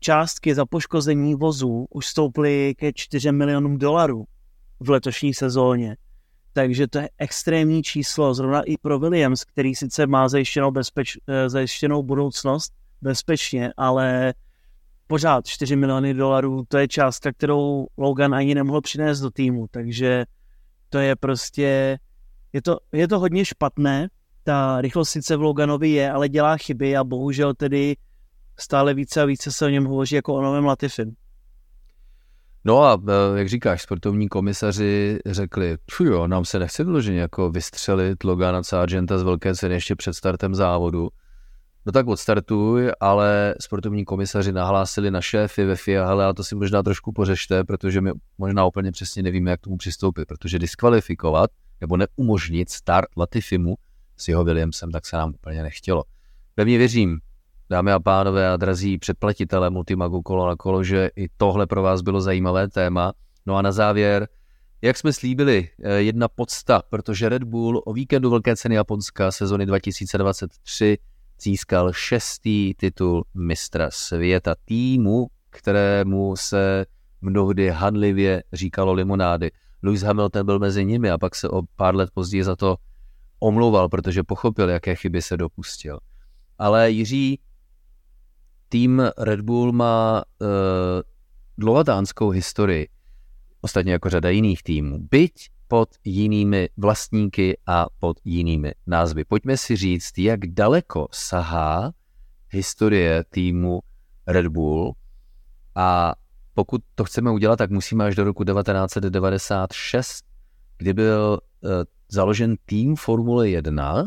[0.00, 4.24] částky za poškození vozů, už stouply ke 4 milionům dolarů
[4.80, 5.96] v letošní sezóně
[6.54, 11.50] takže to je extrémní číslo, zrovna i pro Williams, který sice má zajištěnou, bezpeč, eh,
[11.50, 14.34] zajištěnou budoucnost bezpečně, ale
[15.06, 20.24] pořád 4 miliony dolarů, to je částka, kterou Logan ani nemohl přinést do týmu, takže
[20.88, 21.98] to je prostě,
[22.52, 24.08] je to, je to hodně špatné,
[24.44, 27.96] ta rychlost sice v Loganovi je, ale dělá chyby a bohužel tedy
[28.58, 31.14] stále více a více se o něm hovoří jako o novém Latifin.
[32.64, 38.24] No a e, jak říkáš, sportovní komisaři řekli, jo, nám se nechce vyloženě jako vystřelit
[38.24, 41.08] Logana Sargenta z velké ceny ještě před startem závodu.
[41.86, 46.54] No tak odstartuj, ale sportovní komisaři nahlásili na šéfy ve FIA, ale a to si
[46.54, 51.50] možná trošku pořešte, protože my možná úplně přesně nevíme, jak tomu přistoupit, protože diskvalifikovat
[51.80, 53.74] nebo neumožnit start Latifimu
[54.16, 56.04] s jeho Williamsem, tak se nám úplně nechtělo.
[56.54, 57.18] Pevně věřím,
[57.70, 62.02] dámy a pánové a drazí předplatitele Multimagu kolo na kolo, že i tohle pro vás
[62.02, 63.12] bylo zajímavé téma.
[63.46, 64.28] No a na závěr,
[64.82, 69.66] jak jsme slíbili, eh, jedna podsta, protože Red Bull o víkendu Velké ceny Japonska sezony
[69.66, 70.98] 2023
[71.42, 76.86] získal šestý titul mistra světa týmu, kterému se
[77.20, 79.50] mnohdy hanlivě říkalo limonády.
[79.82, 82.76] Lewis Hamilton byl mezi nimi a pak se o pár let později za to
[83.38, 85.98] omlouval, protože pochopil, jaké chyby se dopustil.
[86.58, 87.40] Ale Jiří
[88.74, 90.48] tým Red Bull má uh,
[91.58, 92.88] dlouhatánskou historii,
[93.60, 99.24] ostatně jako řada jiných týmů, byť pod jinými vlastníky a pod jinými názvy.
[99.24, 101.92] Pojďme si říct, jak daleko sahá
[102.50, 103.80] historie týmu
[104.26, 104.94] Red Bull
[105.74, 106.14] a
[106.54, 110.24] pokud to chceme udělat, tak musíme až do roku 1996,
[110.78, 111.70] kdy byl uh,
[112.08, 114.04] založen tým Formule 1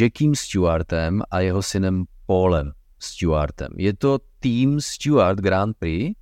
[0.00, 2.72] Jackiem Stewartem a jeho synem Paulem.
[3.02, 3.68] Stewartem.
[3.76, 6.14] Je to tým Stewart Grand Prix,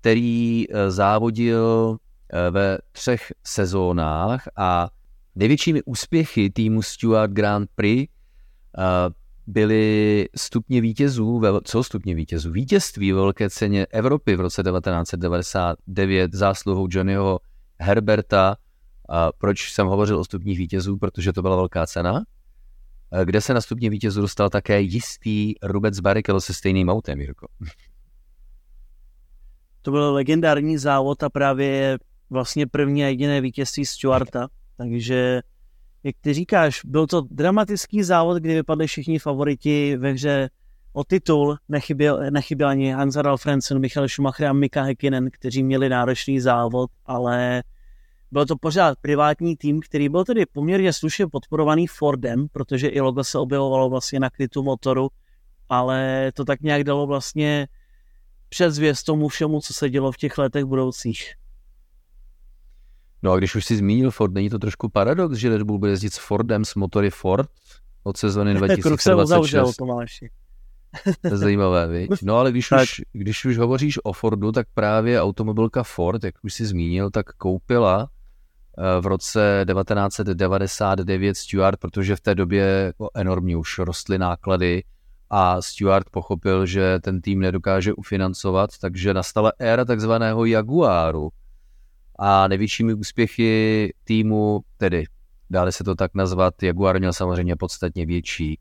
[0.00, 1.96] který eh, závodil
[2.32, 4.90] eh, ve třech sezónách a
[5.34, 8.12] největšími úspěchy týmu Stewart Grand Prix
[8.78, 8.82] eh,
[9.46, 12.52] byly stupně vítězů, co stupně vítězů?
[12.52, 17.40] Vítězství ve velké ceně Evropy v roce 1999 zásluhou Johnnyho
[17.80, 18.56] Herberta.
[19.08, 20.96] A proč jsem hovořil o stupních vítězů?
[20.96, 22.24] Protože to byla velká cena,
[23.24, 27.46] kde se na stupně vítězů dostal také jistý Rubec Barrichello se stejným autem, Jirko.
[29.82, 31.98] To byl legendární závod a právě
[32.30, 35.40] vlastně první a jediné vítězství Stuarta, takže
[36.02, 40.50] jak ty říkáš, byl to dramatický závod, kdy vypadli všichni favoriti ve hře
[40.92, 41.56] o titul.
[41.68, 47.62] Nechyběl, nechyběl ani Hans Frenzen, Michal Schumacher a Mika Häkkinen, kteří měli náročný závod, ale
[48.32, 53.24] byl to pořád privátní tým, který byl tedy poměrně slušně podporovaný Fordem, protože i logo
[53.24, 55.08] se objevovalo vlastně na krytu motoru,
[55.68, 57.68] ale to tak nějak dalo vlastně
[58.48, 61.34] předzvěst tomu všemu, co se dělo v těch letech budoucích.
[63.22, 65.90] No a když už si zmínil Ford, není to trošku paradox, že Red Bull bude
[65.90, 67.50] jezdit s Fordem, s motory Ford
[68.02, 69.76] od sezóny 2026?
[71.20, 72.10] to je zajímavé, viď?
[72.22, 76.54] No ale když už, když už hovoříš o Fordu, tak právě automobilka Ford, jak už
[76.54, 78.10] si zmínil, tak koupila
[79.00, 84.84] v roce 1999 Stuart, protože v té době jako enormně už rostly náklady
[85.30, 91.30] a Stuart pochopil, že ten tým nedokáže ufinancovat, takže nastala éra takzvaného Jaguaru,
[92.18, 95.04] a největšími úspěchy týmu, tedy
[95.50, 98.58] dále se to tak nazvat, Jaguar měl samozřejmě podstatně větší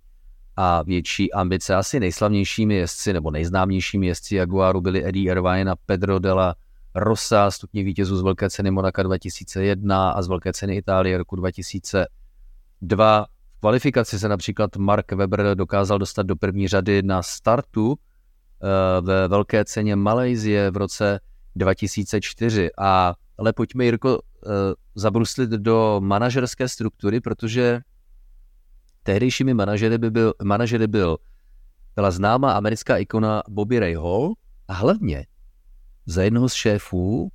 [0.55, 1.75] a větší ambice.
[1.75, 6.55] Asi nejslavnějšími jezdci nebo nejznámějšími jezdci Jaguaru byli Eddie Irvine a Pedro de la
[6.95, 13.25] Rosa, stupně vítězů z Velké ceny Monaka 2001 a z Velké ceny Itálie roku 2002.
[13.55, 19.27] V kvalifikaci se například Mark Webber dokázal dostat do první řady na startu eh, ve
[19.27, 21.19] Velké ceně Malajzie v roce
[21.55, 24.49] 2004 a ale pojďme, Jirko, eh,
[24.95, 27.81] zabruslit do manažerské struktury, protože
[29.03, 31.17] tehdejšími manažery, by byl, manažery byl,
[31.95, 34.33] byla známá americká ikona Bobby Ray Hall
[34.67, 35.25] a hlavně
[36.11, 37.31] za jednoho z šéfů,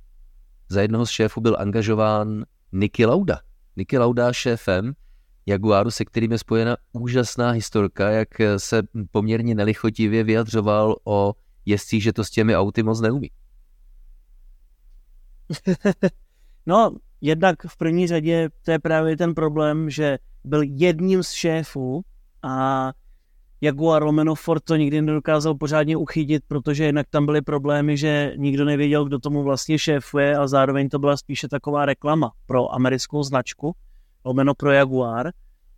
[0.69, 3.39] za jednoho z šéfů byl angažován Nicky Lauda.
[3.75, 4.93] Nicky Lauda šéfem
[5.45, 11.33] Jaguaru, se kterým je spojena úžasná historka, jak se poměrně nelichotivě vyjadřoval o
[11.65, 13.31] jezdcích, že to s těmi auty moc neumí.
[16.65, 22.01] no, jednak v první řadě to je právě ten problém, že byl jedním z šéfů
[22.43, 22.91] a
[23.61, 28.65] Jaguar Lomeno Ford to nikdy nedokázal pořádně uchytit, protože jednak tam byly problémy, že nikdo
[28.65, 33.75] nevěděl, kdo tomu vlastně šéfuje a zároveň to byla spíše taková reklama pro americkou značku,
[34.25, 35.31] Lomeno pro Jaguar.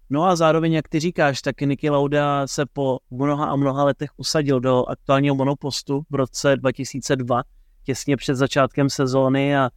[0.09, 4.09] No a zároveň, jak ty říkáš, tak Nicky Lauda se po mnoha a mnoha letech
[4.17, 7.43] usadil do aktuálního monopostu v roce 2002,
[7.83, 9.69] těsně před začátkem sezóny a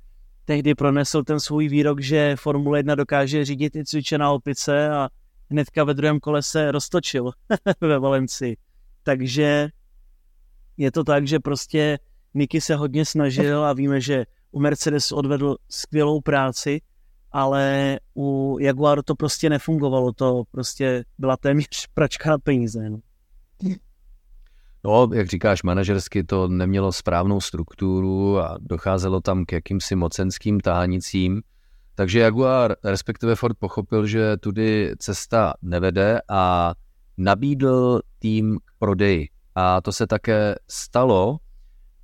[0.44, 5.08] tehdy pronesl ten svůj výrok, že Formule 1 dokáže řídit i cvičená opice a
[5.52, 7.30] hnedka ve druhém kole se roztočil
[7.80, 8.56] ve Valencii.
[9.02, 9.68] Takže
[10.76, 11.98] je to tak, že prostě
[12.34, 16.80] Niky se hodně snažil a víme, že u Mercedes odvedl skvělou práci,
[17.32, 22.90] ale u Jaguaru to prostě nefungovalo, to prostě byla téměř pračka na peníze.
[22.90, 22.98] No.
[24.84, 31.42] No, jak říkáš, manažersky to nemělo správnou strukturu a docházelo tam k jakýmsi mocenským tánicím.
[31.94, 36.74] Takže Jaguar, respektive Ford, pochopil, že tudy cesta nevede a
[37.18, 39.28] nabídl tým k prodeji.
[39.55, 41.38] A to se také stalo,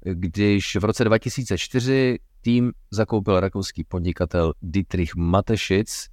[0.01, 6.07] když v roce 2004 tým zakoupil rakouský podnikatel Dietrich Matešic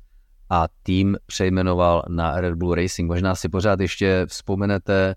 [0.50, 3.08] a tým přejmenoval na Red Bull Racing.
[3.08, 5.16] Možná si pořád ještě vzpomenete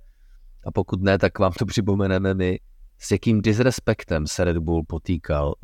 [0.67, 2.61] a pokud ne, tak vám to připomeneme my,
[2.99, 5.55] s jakým disrespektem se Red Bull potýkal.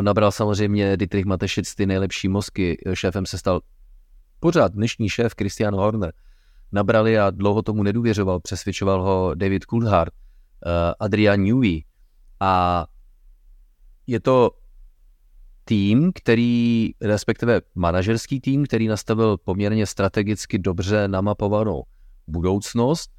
[0.00, 3.60] Nabral samozřejmě Dietrich Matešic ty nejlepší mozky, šéfem se stal
[4.40, 6.12] pořád dnešní šéf Christian Horner.
[6.72, 11.84] Nabrali a dlouho tomu nedůvěřoval, přesvědčoval ho David Coulthard, uh, Adrian Newey.
[12.40, 12.86] A
[14.06, 14.50] je to
[15.64, 21.82] tým, který, respektive manažerský tým, který nastavil poměrně strategicky dobře namapovanou
[22.26, 23.10] budoucnost.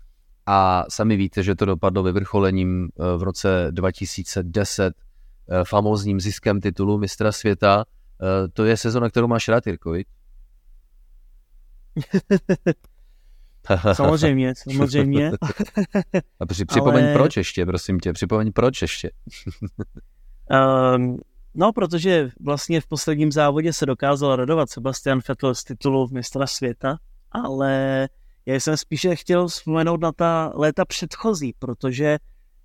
[0.45, 5.04] A sami víte, že to dopadlo vyvrcholením eh, v roce 2010 eh,
[5.63, 7.85] famózním ziskem titulu mistra světa.
[8.21, 9.93] Eh, to je sezona, kterou máš rád, Jirko,
[13.93, 15.31] samozřejmě, samozřejmě.
[16.39, 17.13] A při, připomeň Ale...
[17.13, 19.11] proč ještě, prosím tě, připomeň proč ještě.
[20.95, 21.17] um,
[21.55, 26.97] no, protože vlastně v posledním závodě se dokázal radovat Sebastian Vettel z titulu mistra světa,
[27.31, 28.07] ale
[28.45, 32.17] já jsem spíše chtěl vzpomenout na ta léta předchozí, protože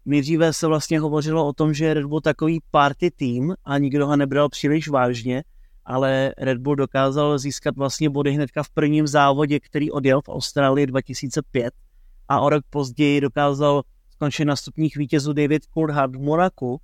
[0.07, 4.17] nejdříve se vlastně hovořilo o tom, že Red Bull takový party tým a nikdo ho
[4.17, 5.43] nebral příliš vážně
[5.91, 10.87] ale Red Bull dokázal získat vlastně body hnedka v prvním závodě, který odjel v Austrálii
[10.87, 11.75] 2005
[12.29, 16.81] a o rok později dokázal skončit na stupních vítězů David Coulthard v Monaku.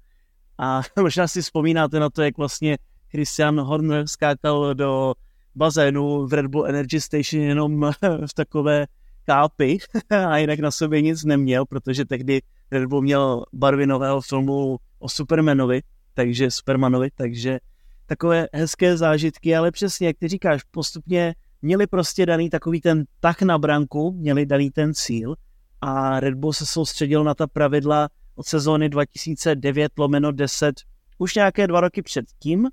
[0.58, 2.78] A možná si vzpomínáte na to, jak vlastně
[3.10, 5.14] Christian Horner skákal do
[5.54, 7.90] bazénu v Red Bull Energy Station jenom
[8.26, 8.86] v takové
[9.24, 9.78] kápy
[10.28, 15.08] a jinak na sobě nic neměl, protože tehdy Red Bull měl barvy nového filmu o
[15.08, 15.82] Supermanovi,
[16.14, 17.58] takže Supermanovi, takže
[18.06, 23.42] takové hezké zážitky, ale přesně, jak ty říkáš, postupně měli prostě daný takový ten tak
[23.42, 25.34] na branku, měli daný ten cíl
[25.80, 30.74] a Red Bull se soustředil na ta pravidla od sezóny 2009 lomeno 10
[31.18, 32.68] už nějaké dva roky předtím,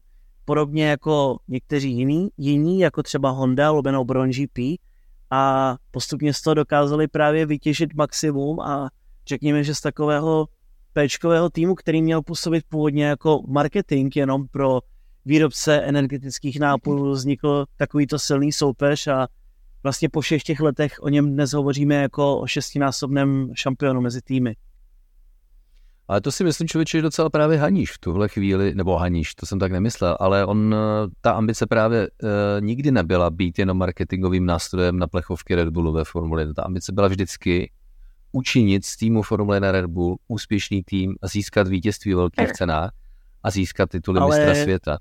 [0.45, 4.59] podobně jako někteří jiní, jiní jako třeba Honda, lomeno Bron GP
[5.29, 8.89] a postupně z toho dokázali právě vytěžit maximum a
[9.27, 10.47] řekněme, že z takového
[10.93, 14.79] péčkového týmu, který měl působit původně jako marketing jenom pro
[15.25, 19.27] výrobce energetických nápojů, vznikl takovýto silný soupeř a
[19.83, 24.55] vlastně po všech těch letech o něm dnes hovoříme jako o šestinásobném šampionu mezi týmy.
[26.07, 29.45] Ale to si myslím, člověče, že docela právě haníš v tuhle chvíli, nebo haníš, to
[29.45, 30.75] jsem tak nemyslel, ale on,
[31.21, 36.03] ta ambice právě uh, nikdy nebyla být jenom marketingovým nástrojem na plechovky Red Bullu ve
[36.03, 37.71] Formule Ta ambice byla vždycky
[38.33, 42.91] učinit z týmu Formule na Red Bull úspěšný tým a získat vítězství v velkých cenách
[43.43, 44.97] a získat tituly ale, mistra světa.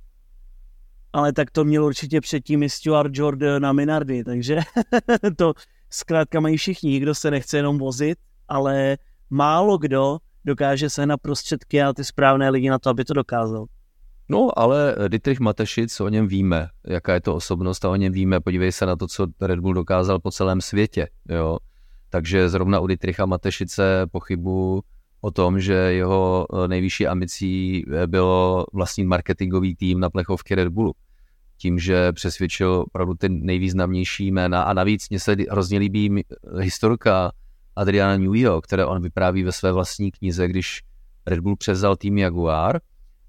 [1.13, 4.61] Ale tak to měl určitě předtím i Stuart Jordan na Minardi, takže
[5.37, 5.55] to
[5.91, 6.91] zkrátka mají všichni.
[6.91, 8.19] Nikdo se nechce jenom vozit,
[8.49, 8.99] ale
[9.31, 13.67] málo kdo dokáže se na prostředky a ty správné lidi na to, aby to dokázal.
[14.29, 18.41] No, ale Dietrich Matešic, o něm víme, jaká je to osobnost a o něm víme,
[18.41, 21.59] podívej se na to, co Red Bull dokázal po celém světě, jo.
[22.13, 24.83] Takže zrovna u Dietricha Matešice pochybu
[25.21, 30.69] o tom, že jeho eh, nejvyšší ambicí eh, bylo vlastní marketingový tým na plechovky Red
[30.69, 30.93] Bullu.
[31.57, 36.25] Tím, že přesvědčil opravdu ty nejvýznamnější jména a navíc mně se hrozně líbí
[36.59, 37.33] historka
[37.77, 40.83] Adriana Neweyho, které on vypráví ve své vlastní knize, když
[41.27, 42.81] Red Bull převzal tým Jaguar,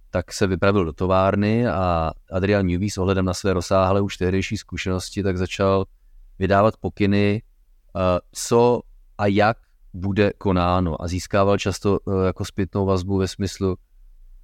[0.10, 4.58] tak se vypravil do továrny a Adrian Newey s ohledem na své rozsáhlé už tehdejší
[4.58, 5.86] zkušenosti tak začal
[6.40, 7.42] vydávat pokyny,
[8.32, 8.82] co
[9.18, 9.58] a jak
[9.94, 13.76] bude konáno a získával často eh, jako zpětnou vazbu ve smyslu,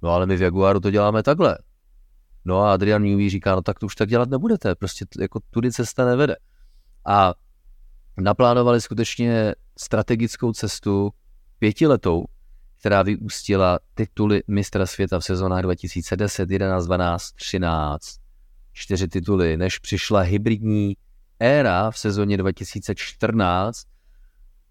[0.02, 1.58] no ale my v Jaguaru to děláme takhle.
[2.44, 5.72] No a Adrian Newey říká, no tak to už tak dělat nebudete, prostě jako tudy
[5.72, 6.36] cesta nevede.
[7.06, 7.34] A
[8.20, 11.10] naplánovali skutečně strategickou cestu
[11.58, 12.24] pětiletou,
[12.78, 18.16] která vyústila tituly mistra světa v sezónách 2010, 11, 12, 13,
[18.72, 20.96] čtyři tituly, než přišla hybridní
[21.40, 23.86] éra v sezóně 2014,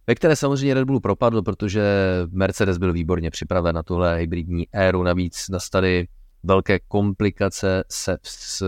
[0.08, 1.84] ve které samozřejmě Red Bull propadl, protože
[2.32, 6.08] Mercedes byl výborně připraven na tuhle hybridní éru, navíc nastaly
[6.44, 8.66] velké komplikace se s,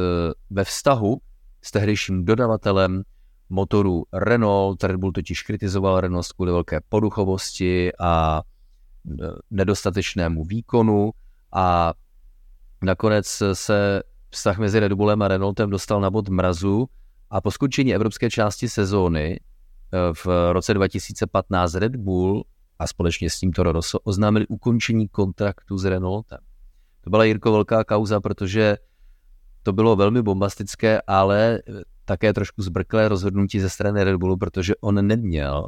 [0.50, 1.18] ve vztahu
[1.62, 3.04] s tehdejším dodavatelem
[3.50, 4.84] motorů Renault.
[4.84, 11.12] Red Bull totiž kritizoval Renault kvůli velké poduchovosti a e, nedostatečnému výkonu.
[11.54, 11.94] A
[12.82, 16.90] nakonec se vztah mezi Red Bullem a Renaultem dostal na bod mrazu
[17.32, 19.40] a po skončení evropské části sezóny e,
[20.14, 22.44] v roce 2015 Red Bull
[22.80, 26.40] a společně s tím Toro Rosso oznámili ukončení kontraktu s Renaultem.
[27.02, 28.78] To byla Jirko velká kauza, protože
[29.64, 31.60] to bylo velmi bombastické, ale
[32.06, 35.68] také trošku zbrklé rozhodnutí ze strany Red Bullu, protože on neměl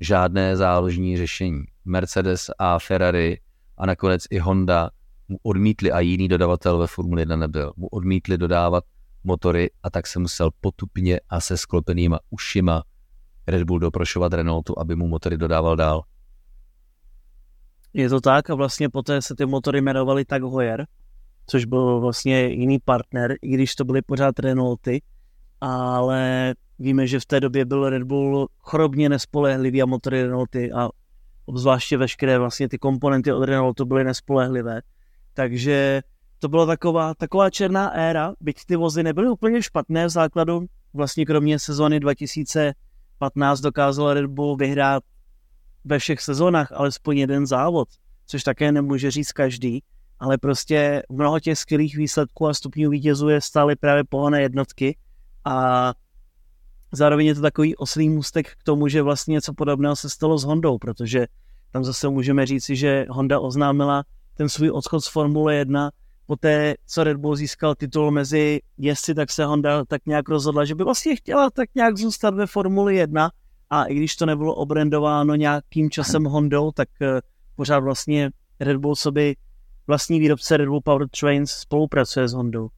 [0.00, 1.62] žádné záložní řešení.
[1.84, 3.40] Mercedes a Ferrari
[3.78, 4.90] a nakonec i Honda
[5.28, 7.72] mu odmítli a jiný dodavatel ve Formule 1 nebyl.
[7.76, 8.84] Mu odmítli dodávat
[9.26, 12.82] motory a tak se musel potupně a se sklopenýma ušima
[13.46, 16.02] Red Bull doprošovat Renaultu, aby mu motory dodával dál.
[17.92, 20.86] Je to tak a vlastně poté se ty motory jmenovaly tak Hoyer,
[21.46, 25.02] což byl vlastně jiný partner, i když to byly pořád Renaulty,
[25.60, 30.88] ale víme, že v té době byl Red Bull chorobně nespolehlivý a motory Renaulty a
[31.46, 34.80] obzvláště veškeré vlastně ty komponenty od Renaultu byly nespolehlivé.
[35.34, 36.02] Takže
[36.38, 40.66] to byla taková, taková černá éra, byť ty vozy nebyly úplně špatné v základu.
[40.94, 45.02] Vlastně kromě sezóny 2015 dokázal Red Bull vyhrát
[45.84, 47.88] ve všech sezónách alespoň jeden závod,
[48.26, 49.82] což také nemůže říct každý,
[50.18, 54.96] ale prostě mnoho těch skvělých výsledků a stupňů vítězů je stále právě pohonné jednotky
[55.44, 55.94] a
[56.92, 60.44] zároveň je to takový oslý můstek k tomu, že vlastně něco podobného se stalo s
[60.44, 61.26] Hondou, protože
[61.70, 65.90] tam zase můžeme říci, že Honda oznámila ten svůj odchod z Formule 1
[66.26, 70.74] poté, co Red Bull získal titul mezi jezdci, tak se Honda tak nějak rozhodla, že
[70.74, 73.30] by vlastně chtěla tak nějak zůstat ve Formuli 1
[73.70, 77.20] a i když to nebylo obrendováno nějakým časem Hondou, tak eh,
[77.56, 79.34] pořád vlastně Red Bull sobě
[79.86, 82.68] vlastní výrobce Red Bull Powertrains spolupracuje s Hondou.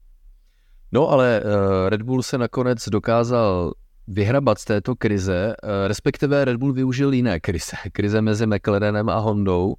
[0.92, 3.72] No ale uh, Red Bull se nakonec dokázal
[4.06, 7.76] vyhrabat z této krize, uh, respektive Red Bull využil jiné krize.
[7.92, 9.74] Krize mezi McLarenem a Hondou,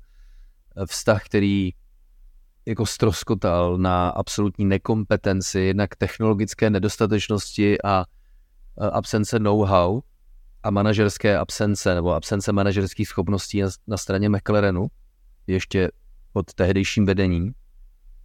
[0.85, 1.71] vztah, který
[2.69, 8.05] jako stroskotal na absolutní nekompetenci, jednak technologické nedostatečnosti a
[8.91, 10.01] absence know-how
[10.63, 14.87] a manažerské absence nebo absence manažerských schopností na straně McLarenu,
[15.47, 15.91] ještě
[16.33, 17.53] pod tehdejším vedením,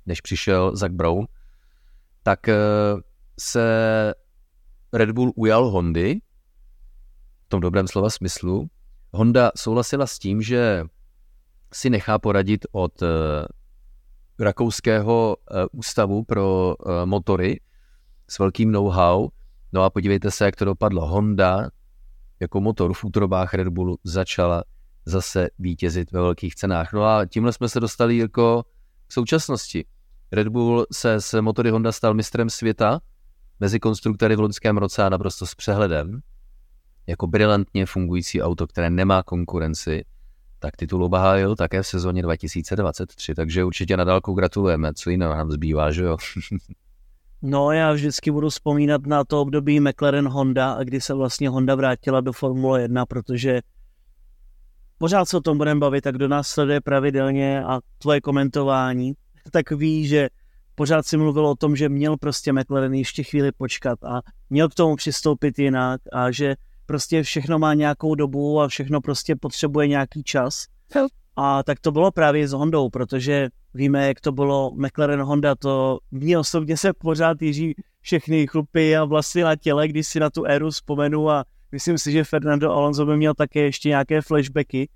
[0.07, 1.27] než přišel Zach Brown,
[2.23, 2.55] tak eh,
[3.41, 4.15] se
[4.93, 6.21] Red Bull ujal Hondy,
[7.47, 8.71] v tom dobrém slova smyslu.
[9.13, 10.85] Honda souhlasila s tím, že
[11.73, 13.07] si nechá poradit od eh,
[14.39, 16.75] rakouského eh, ústavu pro
[17.05, 17.61] motory
[18.29, 19.29] s velkým know-how.
[19.73, 21.07] No a podívejte se, jak to dopadlo.
[21.07, 21.69] Honda
[22.41, 24.65] jako motor v útrobách Red Bullu začala
[25.07, 26.93] zase vítězit ve velkých cenách.
[26.93, 28.65] No a tímhle jsme se dostali jako
[29.07, 29.87] k současnosti.
[30.33, 33.01] Red Bull se s motory Honda stal mistrem světa
[33.61, 36.21] mezi konstruktory v loňském roce a naprosto s přehledem.
[37.07, 40.05] Jako brilantně fungující auto, které nemá konkurenci,
[40.65, 45.51] tak titul obhájil také v sezóně 2023, takže určitě na dálku gratulujeme, co jiného nám
[45.51, 46.17] zbývá, že jo?
[47.47, 52.21] No, já vždycky budu vzpomínat na to období McLaren Honda, kdy se vlastně Honda vrátila
[52.21, 53.61] do Formule 1, protože
[54.99, 59.13] pořád se o tom budeme bavit, tak kdo nás sleduje pravidelně a tvoje komentování,
[59.51, 60.29] tak ví, že
[60.75, 64.75] pořád si mluvil o tom, že měl prostě McLaren ještě chvíli počkat a měl k
[64.75, 66.55] tomu přistoupit jinak a že
[66.87, 70.65] prostě všechno má nějakou dobu a všechno prostě potřebuje nějaký čas.
[71.37, 75.99] A tak to bylo právě s Hondou, protože víme, jak to bylo McLaren Honda, to
[76.11, 80.45] mě osobně se pořád jiří všechny chlupy a vlasy na těle, když si na tu
[80.45, 84.89] éru vzpomenu a myslím si, že Fernando Alonso by měl také ještě nějaké flashbacky,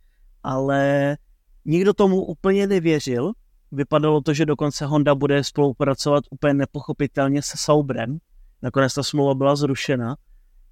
[0.43, 1.17] ale
[1.65, 3.33] nikdo tomu úplně nevěřil.
[3.73, 8.19] Vypadalo to, že dokonce Honda bude spolupracovat úplně nepochopitelně se Saubrem.
[8.63, 10.17] Nakonec ta smlouva byla zrušena,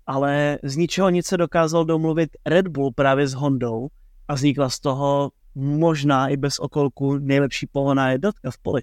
[0.07, 3.89] ale z ničeho nic se dokázal domluvit Red Bull právě s Hondou
[4.29, 8.83] a vznikla z toho možná i bez okolku nejlepší pohoná jednotka v poli.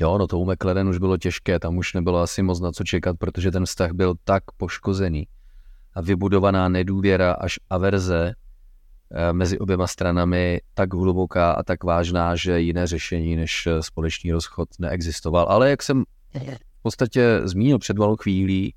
[0.00, 2.84] Jo, no to u McLaren už bylo těžké, tam už nebylo asi moc na co
[2.84, 5.26] čekat, protože ten vztah byl tak poškozený
[5.94, 8.34] a vybudovaná nedůvěra až averze
[9.10, 14.32] eh, mezi oběma stranami tak hluboká a tak vážná, že jiné řešení než eh, společný
[14.32, 15.46] rozchod neexistoval.
[15.48, 16.04] Ale jak jsem
[16.78, 18.74] v podstatě zmínil před malou chvílí,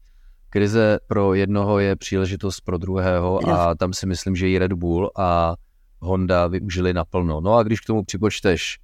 [0.49, 5.11] krize pro jednoho je příležitost pro druhého a tam si myslím, že i Red Bull
[5.15, 5.55] a
[5.99, 7.41] Honda využili naplno.
[7.41, 8.79] No a když k tomu připočteš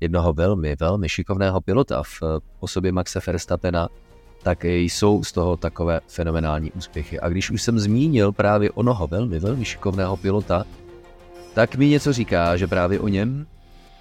[0.00, 2.22] jednoho velmi, velmi šikovného pilota v
[2.60, 3.88] osobě Maxe Verstappena,
[4.42, 7.20] tak jsou z toho takové fenomenální úspěchy.
[7.20, 10.64] A když už jsem zmínil právě onoho velmi, velmi šikovného pilota,
[11.54, 13.46] tak mi něco říká, že právě o něm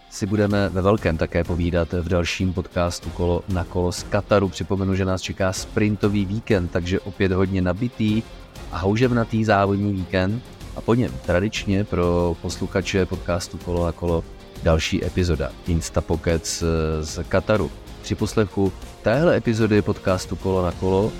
[0.09, 4.49] si budeme ve velkém také povídat v dalším podcastu Kolo na kolo z Kataru.
[4.49, 8.23] Připomenu, že nás čeká sprintový víkend, takže opět hodně nabitý
[8.71, 10.43] a houževnatý závodní víkend
[10.75, 14.23] a po něm tradičně pro posluchače podcastu Kolo na kolo
[14.63, 16.45] další epizoda Insta Pocket
[17.01, 17.71] z, Kataru.
[18.01, 21.11] Při poslechu téhle epizody podcastu Kolo na kolo uh,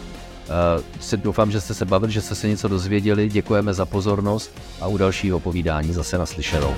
[0.99, 4.87] se doufám, že jste se bavili, že jste se něco dozvěděli, děkujeme za pozornost a
[4.87, 6.75] u dalšího povídání zase naslyšenou.